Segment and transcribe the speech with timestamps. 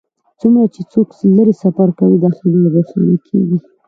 [0.39, 1.07] څومره چې څوک
[1.37, 3.57] لرې سفر کوي دا خبره روښانه کیږي